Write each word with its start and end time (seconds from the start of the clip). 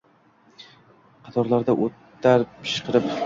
Qatorlarda 1.27 1.77
oʼtar 1.85 2.47
pishqirib. 2.65 3.11